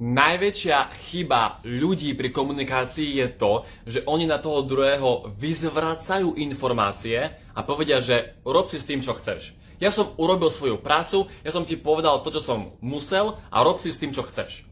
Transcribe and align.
Najväčšia 0.00 0.96
chyba 1.12 1.60
ľudí 1.60 2.16
pri 2.16 2.32
komunikácii 2.32 3.20
je 3.20 3.28
to, 3.36 3.68
že 3.84 4.00
oni 4.08 4.24
na 4.24 4.40
toho 4.40 4.64
druhého 4.64 5.28
vyzvracajú 5.36 6.40
informácie 6.40 7.36
a 7.52 7.60
povedia, 7.60 8.00
že 8.00 8.40
rob 8.40 8.72
si 8.72 8.80
s 8.80 8.88
tým, 8.88 9.04
čo 9.04 9.12
chceš. 9.12 9.52
Ja 9.76 9.92
som 9.92 10.16
urobil 10.16 10.48
svoju 10.48 10.80
prácu, 10.80 11.28
ja 11.44 11.52
som 11.52 11.68
ti 11.68 11.76
povedal 11.76 12.24
to, 12.24 12.32
čo 12.32 12.40
som 12.40 12.80
musel 12.80 13.36
a 13.52 13.60
rob 13.60 13.76
si 13.84 13.92
s 13.92 14.00
tým, 14.00 14.16
čo 14.16 14.24
chceš. 14.24 14.64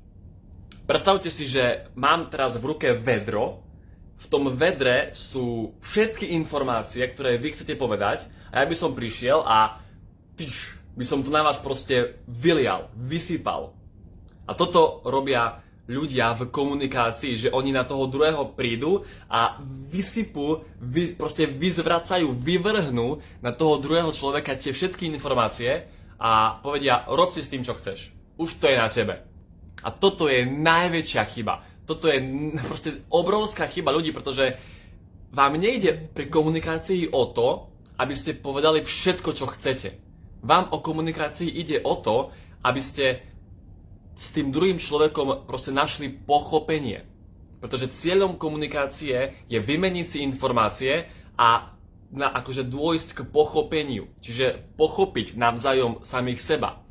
Predstavte 0.88 1.28
si, 1.28 1.44
že 1.44 1.92
mám 1.92 2.32
teraz 2.32 2.56
v 2.56 2.64
ruke 2.64 2.96
vedro, 2.96 3.68
v 4.16 4.26
tom 4.32 4.48
vedre 4.56 5.12
sú 5.12 5.76
všetky 5.84 6.32
informácie, 6.40 7.04
ktoré 7.04 7.36
vy 7.36 7.52
chcete 7.52 7.76
povedať 7.76 8.24
a 8.48 8.64
ja 8.64 8.66
by 8.66 8.72
som 8.72 8.96
prišiel 8.96 9.44
a 9.44 9.76
tyš, 10.40 10.80
by 10.96 11.04
som 11.04 11.20
to 11.20 11.28
na 11.28 11.44
vás 11.44 11.60
proste 11.60 12.16
vylial, 12.24 12.88
vysypal. 12.96 13.77
A 14.48 14.56
toto 14.56 15.04
robia 15.04 15.60
ľudia 15.88 16.36
v 16.36 16.52
komunikácii, 16.52 17.48
že 17.48 17.52
oni 17.52 17.72
na 17.72 17.84
toho 17.84 18.04
druhého 18.08 18.52
prídu 18.52 19.04
a 19.28 19.56
vysypú, 19.88 20.60
vy, 20.84 21.16
proste 21.16 21.48
vyzvracajú, 21.48 22.28
vyvrhnú 22.28 23.40
na 23.40 23.52
toho 23.56 23.80
druhého 23.80 24.12
človeka 24.12 24.56
tie 24.56 24.76
všetky 24.76 25.08
informácie 25.08 25.88
a 26.20 26.60
povedia, 26.60 27.08
rob 27.08 27.32
si 27.32 27.40
s 27.40 27.48
tým, 27.48 27.64
čo 27.64 27.72
chceš. 27.76 28.12
Už 28.36 28.60
to 28.60 28.68
je 28.68 28.76
na 28.76 28.88
tebe. 28.92 29.24
A 29.80 29.88
toto 29.88 30.28
je 30.28 30.44
najväčšia 30.44 31.24
chyba. 31.32 31.64
Toto 31.88 32.12
je 32.12 32.20
proste 32.68 33.08
obrovská 33.08 33.64
chyba 33.64 33.88
ľudí, 33.96 34.12
pretože 34.12 34.60
vám 35.32 35.56
nejde 35.56 36.12
pri 36.12 36.28
komunikácii 36.28 37.12
o 37.16 37.32
to, 37.32 37.72
aby 37.96 38.12
ste 38.12 38.36
povedali 38.36 38.84
všetko, 38.84 39.30
čo 39.32 39.48
chcete. 39.56 39.96
Vám 40.44 40.70
o 40.70 40.84
komunikácii 40.84 41.48
ide 41.48 41.80
o 41.82 41.96
to, 41.98 42.30
aby 42.62 42.80
ste 42.84 43.24
s 44.18 44.34
tým 44.34 44.50
druhým 44.50 44.82
človekom 44.82 45.46
proste 45.46 45.70
našli 45.70 46.10
pochopenie. 46.10 47.06
Pretože 47.62 47.94
cieľom 47.94 48.34
komunikácie 48.34 49.38
je 49.46 49.58
vymeniť 49.62 50.06
si 50.06 50.18
informácie 50.26 51.06
a 51.38 51.70
na, 52.10 52.28
akože 52.34 52.66
dôjsť 52.66 53.08
k 53.14 53.20
pochopeniu. 53.30 54.10
Čiže 54.18 54.74
pochopiť 54.74 55.38
navzájom 55.38 56.02
samých 56.02 56.42
seba. 56.42 56.82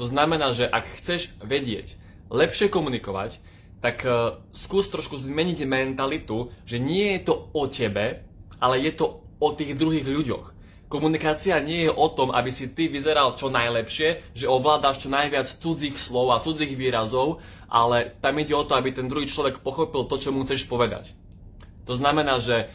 To 0.00 0.08
znamená, 0.08 0.56
že 0.56 0.64
ak 0.64 0.88
chceš 1.04 1.28
vedieť, 1.44 2.00
lepšie 2.32 2.72
komunikovať, 2.72 3.42
tak 3.84 4.04
uh, 4.04 4.40
skús 4.56 4.88
trošku 4.88 5.20
zmeniť 5.20 5.68
mentalitu, 5.68 6.52
že 6.64 6.80
nie 6.80 7.16
je 7.16 7.20
to 7.28 7.34
o 7.52 7.68
tebe, 7.68 8.24
ale 8.60 8.76
je 8.80 8.92
to 8.96 9.20
o 9.40 9.48
tých 9.52 9.76
druhých 9.76 10.08
ľuďoch. 10.08 10.59
Komunikácia 10.90 11.62
nie 11.62 11.86
je 11.86 11.92
o 11.94 12.10
tom, 12.10 12.34
aby 12.34 12.50
si 12.50 12.66
ty 12.74 12.90
vyzeral 12.90 13.38
čo 13.38 13.46
najlepšie, 13.46 14.34
že 14.34 14.50
ovládaš 14.50 15.06
čo 15.06 15.08
najviac 15.14 15.46
cudzích 15.46 15.94
slov 15.94 16.34
a 16.34 16.42
cudzích 16.42 16.74
výrazov, 16.74 17.38
ale 17.70 18.18
tam 18.18 18.34
ide 18.42 18.50
o 18.58 18.66
to, 18.66 18.74
aby 18.74 18.90
ten 18.90 19.06
druhý 19.06 19.30
človek 19.30 19.62
pochopil 19.62 20.02
to, 20.10 20.18
čo 20.18 20.34
mu 20.34 20.42
chceš 20.42 20.66
povedať. 20.66 21.14
To 21.86 21.94
znamená, 21.94 22.42
že 22.42 22.74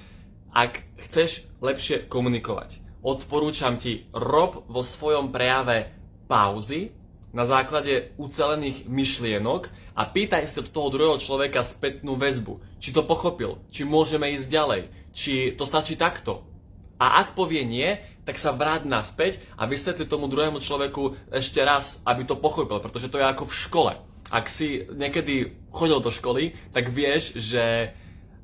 ak 0.55 0.79
chceš 0.95 1.43
lepšie 1.59 2.07
komunikovať, 2.07 2.79
odporúčam 3.03 3.75
ti, 3.75 4.07
rob 4.15 4.63
vo 4.71 4.79
svojom 4.79 5.35
prejave 5.35 5.91
pauzy 6.31 6.95
na 7.35 7.43
základe 7.43 8.15
ucelených 8.15 8.87
myšlienok 8.87 9.67
a 9.91 10.07
pýtaj 10.07 10.47
si 10.47 10.63
od 10.63 10.71
toho 10.71 10.87
druhého 10.87 11.19
človeka 11.19 11.67
spätnú 11.67 12.15
väzbu, 12.15 12.63
či 12.79 12.95
to 12.95 13.03
pochopil, 13.03 13.59
či 13.75 13.83
môžeme 13.83 14.31
ísť 14.39 14.47
ďalej, 14.47 14.81
či 15.11 15.51
to 15.59 15.67
stačí 15.67 15.99
takto, 15.99 16.54
a 16.95 17.19
ak 17.23 17.35
povie 17.35 17.67
nie, 17.67 17.99
tak 18.23 18.39
sa 18.39 18.55
vráť 18.55 18.87
naspäť 18.87 19.43
a 19.59 19.67
vysvetli 19.67 20.07
tomu 20.07 20.31
druhému 20.31 20.63
človeku 20.63 21.29
ešte 21.29 21.59
raz, 21.59 21.99
aby 22.07 22.23
to 22.23 22.39
pochopil, 22.39 22.79
pretože 22.79 23.11
to 23.11 23.19
je 23.19 23.27
ako 23.27 23.51
v 23.51 23.57
škole. 23.67 23.93
Ak 24.31 24.49
si 24.49 24.87
niekedy 24.89 25.53
chodil 25.69 25.99
do 26.01 26.09
školy, 26.09 26.55
tak 26.73 26.89
vieš, 26.89 27.35
že 27.37 27.93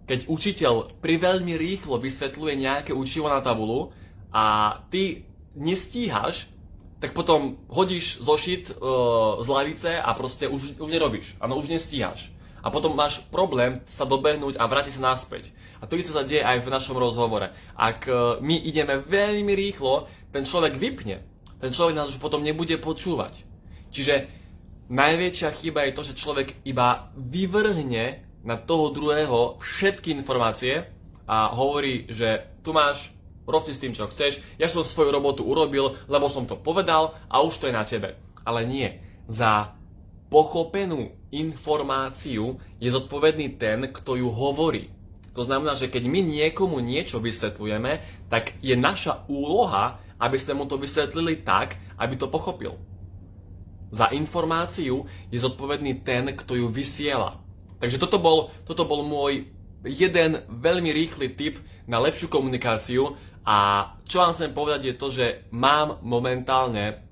keď 0.06 0.28
učiteľ 0.28 0.74
priveľmi 1.00 1.56
rýchlo 1.56 1.96
vysvetľuje 1.98 2.54
nejaké 2.60 2.92
učivo 2.92 3.32
na 3.32 3.40
tabulu 3.40 3.96
a 4.36 4.78
ty 4.92 5.24
nestíhaš, 5.56 6.52
tak 7.02 7.18
potom 7.18 7.58
hodíš 7.66 8.22
zošit 8.22 8.78
uh, 8.78 9.42
z 9.42 9.48
lavice 9.50 9.92
a 9.98 10.12
proste 10.14 10.46
už, 10.46 10.78
už 10.78 10.90
nerobíš. 10.92 11.34
Áno, 11.42 11.58
už 11.58 11.72
nestíhaš 11.72 12.30
a 12.62 12.68
potom 12.70 12.94
máš 12.94 13.26
problém 13.34 13.82
sa 13.90 14.06
dobehnúť 14.06 14.58
a 14.58 14.70
vrátiť 14.70 15.02
sa 15.02 15.14
naspäť. 15.14 15.50
A 15.82 15.90
to 15.90 15.98
isté 15.98 16.14
sa 16.14 16.22
deje 16.22 16.46
aj 16.46 16.62
v 16.62 16.72
našom 16.72 16.98
rozhovore. 16.98 17.50
Ak 17.74 18.06
e, 18.06 18.38
my 18.42 18.56
ideme 18.62 19.02
veľmi 19.02 19.54
rýchlo, 19.58 20.06
ten 20.30 20.46
človek 20.46 20.78
vypne. 20.78 21.26
Ten 21.58 21.74
človek 21.74 21.98
nás 21.98 22.10
už 22.10 22.22
potom 22.22 22.46
nebude 22.46 22.78
počúvať. 22.78 23.42
Čiže 23.90 24.30
najväčšia 24.90 25.50
chyba 25.58 25.90
je 25.90 25.96
to, 25.98 26.02
že 26.06 26.20
človek 26.22 26.62
iba 26.66 27.10
vyvrhne 27.18 28.24
na 28.42 28.58
toho 28.58 28.90
druhého 28.90 29.62
všetky 29.62 30.14
informácie 30.14 30.90
a 31.30 31.54
hovorí, 31.54 32.10
že 32.10 32.58
tu 32.66 32.74
máš, 32.74 33.14
rob 33.46 33.66
si 33.66 33.74
s 33.74 33.82
tým, 33.82 33.94
čo 33.94 34.10
chceš, 34.10 34.42
ja 34.58 34.70
som 34.70 34.82
svoju 34.82 35.14
robotu 35.14 35.46
urobil, 35.46 35.98
lebo 36.10 36.30
som 36.30 36.50
to 36.50 36.58
povedal 36.58 37.14
a 37.30 37.42
už 37.46 37.62
to 37.62 37.70
je 37.70 37.78
na 37.78 37.86
tebe. 37.86 38.18
Ale 38.42 38.66
nie. 38.66 39.02
Za 39.30 39.78
pochopenú 40.32 41.12
informáciu 41.30 42.56
je 42.80 42.88
zodpovedný 42.88 43.60
ten, 43.60 43.92
kto 43.92 44.16
ju 44.16 44.32
hovorí. 44.32 44.88
To 45.36 45.44
znamená, 45.44 45.76
že 45.76 45.92
keď 45.92 46.08
my 46.08 46.24
niekomu 46.24 46.80
niečo 46.80 47.20
vysvetľujeme, 47.20 48.24
tak 48.32 48.56
je 48.64 48.76
naša 48.80 49.28
úloha, 49.28 50.00
aby 50.16 50.40
sme 50.40 50.64
mu 50.64 50.66
to 50.72 50.80
vysvetlili 50.80 51.44
tak, 51.44 51.76
aby 52.00 52.16
to 52.16 52.32
pochopil. 52.32 52.80
Za 53.92 54.08
informáciu 54.16 55.04
je 55.28 55.40
zodpovedný 55.40 56.00
ten, 56.08 56.32
kto 56.32 56.56
ju 56.56 56.68
vysiela. 56.72 57.44
Takže 57.84 58.00
toto 58.00 58.16
bol, 58.16 58.56
toto 58.64 58.88
bol 58.88 59.04
môj 59.04 59.52
jeden 59.84 60.48
veľmi 60.48 60.96
rýchly 60.96 61.36
tip 61.36 61.60
na 61.92 62.00
lepšiu 62.00 62.32
komunikáciu 62.32 63.20
a 63.44 63.90
čo 64.08 64.24
vám 64.24 64.32
chcem 64.38 64.56
povedať 64.56 64.82
je 64.88 64.96
to, 64.96 65.08
že 65.12 65.28
mám 65.52 66.00
momentálne 66.06 67.11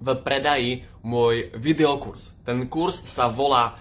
v 0.00 0.08
predaji 0.24 0.88
môj 1.04 1.52
videokurs. 1.54 2.32
Ten 2.42 2.64
kurz 2.66 3.04
sa 3.04 3.28
volá 3.28 3.76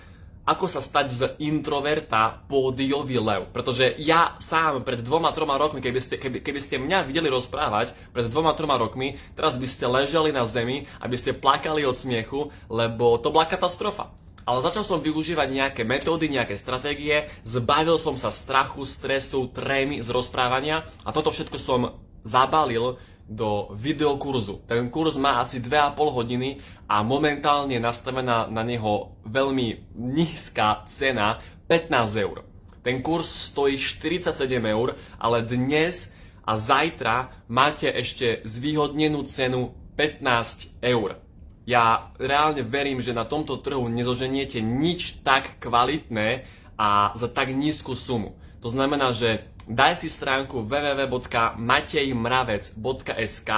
ako 0.50 0.66
sa 0.66 0.82
stať 0.82 1.08
z 1.14 1.22
introverta 1.46 2.42
pódiový 2.50 3.22
lev. 3.22 3.54
Pretože 3.54 3.94
ja 4.02 4.34
sám 4.42 4.82
pred 4.82 5.06
dvoma, 5.06 5.30
troma 5.30 5.62
rokmi, 5.62 5.78
keby 5.78 6.02
ste, 6.02 6.18
keby, 6.18 6.42
keby 6.42 6.58
ste 6.58 6.82
mňa 6.82 7.06
videli 7.06 7.30
rozprávať, 7.30 7.94
pred 8.10 8.26
dvoma, 8.26 8.58
troma 8.58 8.82
rokmi, 8.82 9.22
teraz 9.38 9.62
by 9.62 9.68
ste 9.70 9.86
ležali 9.86 10.34
na 10.34 10.50
zemi, 10.50 10.90
aby 11.06 11.14
ste 11.14 11.38
plakali 11.38 11.86
od 11.86 11.94
smiechu, 11.94 12.50
lebo 12.66 13.22
to 13.22 13.30
bola 13.30 13.46
katastrofa. 13.46 14.10
Ale 14.50 14.66
začal 14.66 14.82
som 14.82 14.98
využívať 14.98 15.46
nejaké 15.54 15.82
metódy, 15.86 16.26
nejaké 16.26 16.58
stratégie, 16.58 17.30
zbavil 17.46 18.02
som 18.02 18.18
sa 18.18 18.34
strachu, 18.34 18.82
stresu, 18.82 19.54
trémy 19.54 20.02
z 20.02 20.10
rozprávania 20.10 20.90
a 21.06 21.14
toto 21.14 21.30
všetko 21.30 21.62
som 21.62 21.94
zabalil 22.26 22.98
do 23.30 23.70
videokurzu. 23.78 24.66
Ten 24.66 24.90
kurz 24.90 25.14
má 25.22 25.38
asi 25.38 25.62
2,5 25.62 25.94
hodiny 26.18 26.58
a 26.90 27.06
momentálne 27.06 27.78
je 27.78 27.82
nastavená 27.82 28.50
na 28.50 28.66
neho 28.66 29.14
veľmi 29.30 29.94
nízka 29.94 30.82
cena 30.90 31.38
15 31.70 32.26
eur. 32.26 32.42
Ten 32.82 33.06
kurz 33.06 33.54
stojí 33.54 33.78
47 33.78 34.34
eur, 34.66 34.98
ale 35.22 35.46
dnes 35.46 36.10
a 36.42 36.58
zajtra 36.58 37.46
máte 37.46 37.86
ešte 37.94 38.42
zvýhodnenú 38.50 39.22
cenu 39.30 39.78
15 39.94 40.82
eur. 40.82 41.22
Ja 41.70 42.10
reálne 42.18 42.66
verím, 42.66 42.98
že 42.98 43.14
na 43.14 43.30
tomto 43.30 43.62
trhu 43.62 43.86
nezoženiete 43.94 44.58
nič 44.58 45.22
tak 45.22 45.62
kvalitné 45.62 46.50
a 46.74 47.14
za 47.14 47.30
tak 47.30 47.54
nízku 47.54 47.94
sumu. 47.94 48.34
To 48.66 48.74
znamená, 48.74 49.14
že 49.14 49.46
daj 49.70 50.02
si 50.02 50.10
stránku 50.10 50.66
www.matejmravec.sk 50.66 53.52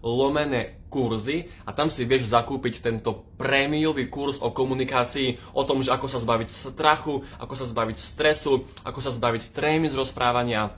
lomené 0.00 0.80
kurzy 0.88 1.52
a 1.68 1.76
tam 1.76 1.92
si 1.92 2.08
vieš 2.08 2.32
zakúpiť 2.32 2.80
tento 2.80 3.28
prémiový 3.36 4.08
kurz 4.08 4.40
o 4.40 4.48
komunikácii, 4.48 5.36
o 5.52 5.60
tom, 5.68 5.84
že 5.84 5.92
ako 5.92 6.08
sa 6.08 6.16
zbaviť 6.16 6.48
strachu, 6.48 7.20
ako 7.36 7.54
sa 7.54 7.68
zbaviť 7.68 7.96
stresu, 8.00 8.64
ako 8.82 9.00
sa 9.04 9.12
zbaviť 9.12 9.52
trémy 9.52 9.92
z 9.92 10.00
rozprávania, 10.00 10.72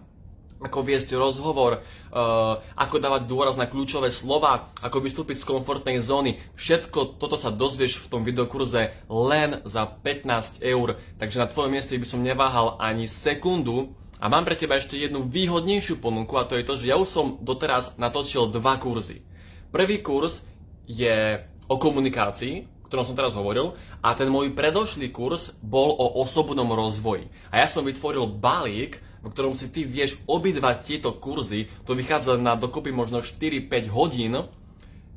ako 0.61 0.85
viesť 0.85 1.17
rozhovor, 1.17 1.81
uh, 1.81 2.61
ako 2.77 3.01
dávať 3.01 3.25
dôraz 3.25 3.57
na 3.57 3.65
kľúčové 3.65 4.13
slova, 4.13 4.69
ako 4.85 5.01
vystúpiť 5.01 5.41
z 5.41 5.49
komfortnej 5.49 5.97
zóny. 6.05 6.37
Všetko 6.59 7.17
toto 7.17 7.41
sa 7.41 7.49
dozvieš 7.49 7.97
v 8.05 8.11
tom 8.13 8.29
videokurze 8.29 8.93
len 9.09 9.65
za 9.65 9.89
15 9.89 10.61
eur. 10.61 11.01
Takže 11.17 11.41
na 11.41 11.49
tvojom 11.49 11.73
mieste 11.73 11.97
by 11.97 12.05
som 12.05 12.21
neváhal 12.21 12.77
ani 12.77 13.09
sekundu 13.09 13.97
a 14.21 14.29
mám 14.29 14.45
pre 14.45 14.53
teba 14.53 14.77
ešte 14.77 15.01
jednu 15.01 15.25
výhodnejšiu 15.25 15.97
ponuku 15.97 16.37
a 16.37 16.45
to 16.45 16.61
je 16.61 16.69
to, 16.69 16.77
že 16.77 16.93
ja 16.93 17.01
už 17.01 17.09
som 17.09 17.27
doteraz 17.41 17.97
natočil 17.97 18.53
dva 18.53 18.77
kurzy. 18.77 19.25
Prvý 19.73 20.05
kurz 20.05 20.45
je 20.85 21.41
o 21.67 21.81
komunikácii, 21.81 22.85
o 22.85 22.87
ktorom 22.93 23.07
som 23.09 23.17
teraz 23.17 23.33
hovoril, 23.33 23.73
a 24.05 24.13
ten 24.13 24.29
môj 24.29 24.53
predošlý 24.53 25.09
kurz 25.09 25.57
bol 25.65 25.97
o 25.97 26.21
osobnom 26.21 26.69
rozvoji. 26.69 27.33
A 27.49 27.65
ja 27.65 27.67
som 27.71 27.81
vytvoril 27.81 28.29
balík, 28.29 29.01
v 29.25 29.33
ktorom 29.33 29.57
si 29.57 29.73
ty 29.73 29.89
vieš 29.89 30.21
obidva 30.29 30.77
tieto 30.77 31.17
kurzy, 31.17 31.73
to 31.89 31.97
vychádza 31.97 32.37
na 32.37 32.61
dokopy 32.61 32.93
možno 32.93 33.25
4-5 33.25 33.89
hodín, 33.89 34.37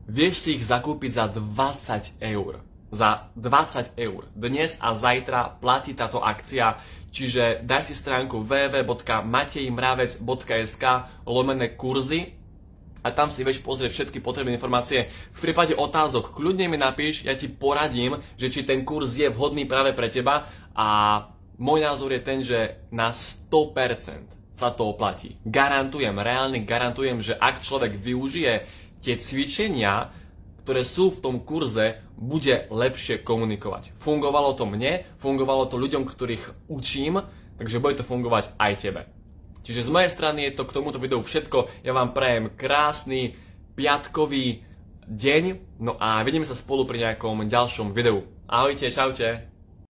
vieš 0.07 0.47
si 0.47 0.49
ich 0.55 0.63
zakúpiť 0.63 1.11
za 1.11 1.25
20 1.27 2.23
eur. 2.23 2.63
Za 2.93 3.33
20 3.33 3.97
eur. 3.97 4.29
Dnes 4.37 4.77
a 4.77 4.93
zajtra 4.93 5.57
platí 5.57 5.97
táto 5.97 6.21
akcia, 6.21 6.77
čiže 7.09 7.65
daj 7.65 7.89
si 7.89 7.97
stránku 7.97 8.45
www.matejmravec.sk 8.45 10.83
lomené 11.25 11.73
kurzy 11.73 12.37
a 13.03 13.11
tam 13.11 13.27
si 13.33 13.43
vieš 13.43 13.59
pozrieť 13.65 13.91
všetky 13.91 14.21
potrebné 14.21 14.53
informácie. 14.55 15.09
V 15.33 15.39
prípade 15.41 15.75
otázok 15.75 16.31
kľudne 16.37 16.69
mi 16.69 16.77
napíš, 16.77 17.25
ja 17.25 17.33
ti 17.33 17.49
poradím, 17.49 18.21
že 18.37 18.53
či 18.53 18.61
ten 18.63 18.85
kurz 18.85 19.17
je 19.17 19.25
vhodný 19.27 19.65
práve 19.65 19.97
pre 19.97 20.07
teba 20.07 20.47
a 20.77 21.17
môj 21.57 21.81
názor 21.83 22.13
je 22.13 22.21
ten, 22.21 22.45
že 22.45 22.77
na 22.93 23.11
100% 23.11 24.53
sa 24.53 24.69
to 24.69 24.93
oplatí. 24.93 25.41
Garantujem, 25.43 26.13
reálne 26.21 26.61
garantujem, 26.61 27.25
že 27.25 27.33
ak 27.33 27.65
človek 27.65 27.97
využije 27.97 28.69
tie 29.03 29.19
cvičenia, 29.19 30.22
ktoré 30.63 30.87
sú 30.87 31.11
v 31.11 31.21
tom 31.21 31.35
kurze, 31.43 31.99
bude 32.15 32.71
lepšie 32.71 33.19
komunikovať. 33.19 33.91
Fungovalo 33.99 34.55
to 34.55 34.63
mne, 34.63 35.03
fungovalo 35.19 35.67
to 35.67 35.75
ľuďom, 35.75 36.07
ktorých 36.07 36.71
učím, 36.71 37.19
takže 37.59 37.83
bude 37.83 37.99
to 37.99 38.07
fungovať 38.07 38.55
aj 38.55 38.73
tebe. 38.79 39.01
Čiže 39.63 39.87
z 39.87 39.93
mojej 39.93 40.11
strany 40.11 40.47
je 40.47 40.55
to 40.59 40.67
k 40.67 40.75
tomuto 40.75 40.99
videu 40.99 41.23
všetko. 41.23 41.83
Ja 41.87 41.95
vám 41.95 42.11
prajem 42.11 42.51
krásny 42.51 43.35
piatkový 43.79 44.63
deň, 45.07 45.43
no 45.83 45.95
a 45.99 46.23
vidíme 46.23 46.47
sa 46.47 46.55
spolu 46.55 46.87
pri 46.87 47.11
nejakom 47.11 47.47
ďalšom 47.47 47.95
videu. 47.95 48.27
Ahojte, 48.47 48.91
čaute. 48.91 49.52